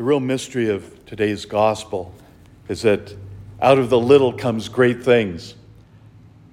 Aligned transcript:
The 0.00 0.04
real 0.04 0.18
mystery 0.18 0.70
of 0.70 1.04
today's 1.04 1.44
gospel 1.44 2.14
is 2.70 2.80
that 2.80 3.14
out 3.60 3.76
of 3.76 3.90
the 3.90 4.00
little 4.00 4.32
comes 4.32 4.66
great 4.66 5.04
things. 5.04 5.54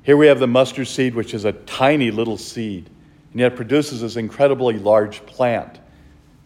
Here 0.04 0.18
we 0.18 0.28
have 0.28 0.40
the 0.40 0.48
mustard 0.48 0.90
seed, 0.90 1.16
which 1.16 1.34
is 1.34 1.46
a 1.46 1.54
tiny 1.54 2.12
little 2.12 2.38
seed, 2.38 2.90
and 3.32 3.40
yet 3.40 3.56
produces 3.56 4.02
this 4.02 4.18
incredibly 4.18 4.78
large 4.78 5.26
plant 5.26 5.80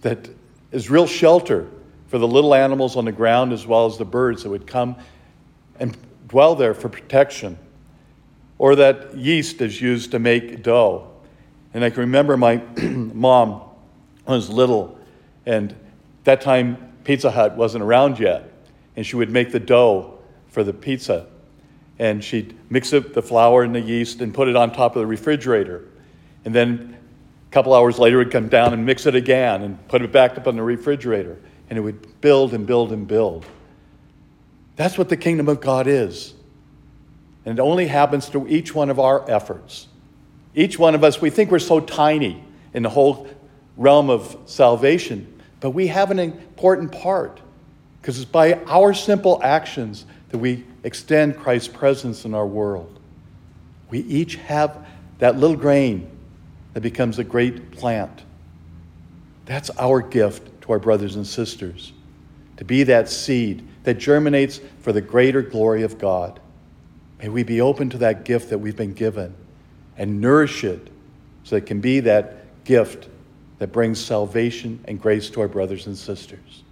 that 0.02 0.30
is 0.72 0.92
real 0.92 1.08
shelter 1.08 1.68
for 2.06 2.20
the 2.20 2.28
little 2.28 2.54
animals 2.54 2.96
on 2.96 3.06
the 3.06 3.12
ground 3.12 3.52
as 3.52 3.66
well 3.66 3.88
as 3.88 3.98
the 3.98 4.06
birds 4.06 4.44
that 4.44 4.52
would 4.52 4.68
come 4.68 4.96
and 5.80 5.98
dwell 6.28 6.54
there 6.54 6.76
for 6.76 6.88
protection. 6.88 7.58
Or 8.60 8.76
that 8.76 9.18
yeast 9.18 9.60
is 9.62 9.82
used 9.82 10.12
to 10.12 10.20
make 10.20 10.62
dough. 10.62 11.10
And 11.74 11.84
I 11.84 11.90
can 11.90 12.02
remember 12.02 12.38
my 12.38 12.58
mom 12.78 13.64
was 14.28 14.52
little, 14.52 15.00
and 15.48 15.76
that 16.26 16.42
time 16.42 16.90
Pizza 17.04 17.32
Hut 17.32 17.56
wasn't 17.56 17.84
around 17.84 18.20
yet, 18.20 18.52
and 18.96 19.06
she 19.06 19.16
would 19.16 19.30
make 19.30 19.52
the 19.52 19.60
dough 19.60 20.20
for 20.48 20.64
the 20.64 20.74
pizza. 20.74 21.28
And 22.00 22.24
she'd 22.24 22.58
mix 22.70 22.94
up 22.94 23.14
the 23.14 23.22
flour 23.22 23.64
and 23.64 23.76
the 23.76 23.82
yeast 23.82 24.22
and 24.22 24.34
put 24.34 24.48
it 24.48 24.56
on 24.56 24.72
top 24.72 24.96
of 24.96 25.02
the 25.02 25.06
refrigerator. 25.06 25.88
And 26.46 26.56
then 26.56 26.98
a 27.50 27.54
couple 27.54 27.74
hours 27.74 28.00
later, 28.00 28.18
would 28.18 28.32
come 28.32 28.48
down 28.48 28.74
and 28.74 28.86
mix 28.86 29.06
it 29.06 29.16
again 29.16 29.62
and 29.62 29.88
put 29.88 30.02
it 30.02 30.12
back 30.12 30.38
up 30.38 30.48
on 30.48 30.56
the 30.56 30.64
refrigerator. 30.64 31.40
And 31.70 31.78
it 31.78 31.82
would 31.82 32.20
build 32.22 32.54
and 32.54 32.66
build 32.66 32.92
and 32.92 33.08
build. 33.08 33.46
That's 34.76 34.98
what 34.98 35.10
the 35.10 35.18
kingdom 35.18 35.48
of 35.48 35.62
God 35.62 35.88
is. 35.88 36.34
And 37.46 37.58
it 37.58 37.62
only 37.62 37.88
happens 37.88 38.28
through 38.28 38.48
each 38.48 38.74
one 38.74 38.90
of 38.90 39.00
our 39.00 39.30
efforts. 39.30 39.88
Each 40.54 40.78
one 40.78 40.96
of 40.96 41.04
us, 41.04 41.22
we 41.22 41.30
think 41.30 41.52
we're 41.52 41.60
so 41.60 41.80
tiny 41.80 42.44
in 42.74 42.84
the 42.84 42.90
whole 42.90 43.28
realm 43.78 44.10
of 44.10 44.38
salvation, 44.46 45.41
but 45.62 45.70
we 45.70 45.88
have 45.88 46.12
an 46.12 46.20
important 46.20 46.92
part 46.92 47.40
because 48.02 48.20
it's 48.20 48.30
by 48.30 48.56
our 48.66 48.94
simple 48.94 49.40
actions 49.44 50.06
that 50.30 50.40
we 50.40 50.66
extend 50.84 51.38
Christ's 51.38 51.70
presence 51.70 52.26
in 52.26 52.34
our 52.34 52.48
world. 52.48 53.00
We 53.90 54.00
each 54.00 54.36
have 54.36 54.86
that 55.20 55.38
little 55.38 55.56
grain 55.56 56.10
that 56.74 56.82
becomes 56.82 57.20
a 57.20 57.24
great 57.24 57.72
plant. 57.72 58.24
That's 59.46 59.70
our 59.72 60.02
gift 60.02 60.62
to 60.64 60.72
our 60.72 60.80
brothers 60.80 61.16
and 61.16 61.26
sisters 61.26 61.94
to 62.58 62.66
be 62.66 62.84
that 62.84 63.10
seed 63.10 63.68
that 63.84 63.96
germinates 63.96 64.60
for 64.82 64.92
the 64.92 65.02
greater 65.02 65.42
glory 65.42 65.84
of 65.84 65.98
God. 65.98 66.40
May 67.20 67.30
we 67.30 67.44
be 67.44 67.62
open 67.62 67.90
to 67.92 68.00
that 68.00 68.26
gift 68.26 68.50
that 68.50 68.58
we've 68.58 68.76
been 68.76 68.94
given 68.94 69.36
and 69.98 70.22
nourish 70.22 70.64
it 70.64 70.88
so 71.44 71.56
it 71.56 71.66
can 71.66 71.82
be 71.82 72.00
that 72.02 72.64
gift 72.64 73.08
that 73.62 73.72
brings 73.72 74.04
salvation 74.04 74.84
and 74.86 75.00
grace 75.00 75.30
to 75.30 75.40
our 75.40 75.48
brothers 75.48 75.86
and 75.86 75.96
sisters. 75.96 76.64